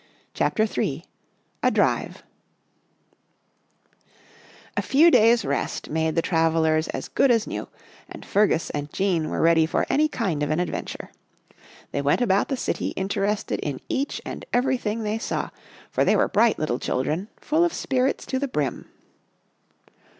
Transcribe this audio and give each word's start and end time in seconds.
CHAPTER 0.33 0.63
III 0.65 1.05
A 1.61 1.69
DRIVE 1.69 2.23
A 4.75 4.81
FEW 4.81 5.11
days' 5.11 5.45
rest 5.45 5.91
made 5.91 6.15
the 6.15 6.23
travellers 6.23 6.87
as 6.87 7.07
good 7.07 7.29
as 7.29 7.45
new 7.45 7.67
and 8.09 8.25
Fergus 8.25 8.71
and 8.71 8.91
Jean 8.91 9.29
were 9.29 9.41
ready 9.41 9.67
for 9.67 9.85
any 9.91 10.07
kind 10.07 10.41
of 10.41 10.49
an 10.49 10.59
adventure. 10.59 11.11
They 11.91 12.01
went 12.01 12.21
about 12.21 12.47
the 12.47 12.57
city 12.57 12.87
interested 12.95 13.59
in 13.59 13.79
each 13.89 14.19
and 14.25 14.43
everything 14.51 15.03
they 15.03 15.19
saw, 15.19 15.51
for 15.91 16.03
they 16.03 16.15
were 16.15 16.27
bright 16.27 16.57
little 16.57 16.79
children, 16.79 17.27
full 17.39 17.63
of 17.63 17.71
spirits 17.71 18.25
to 18.25 18.39
the 18.39 18.47
brim. 18.47 18.89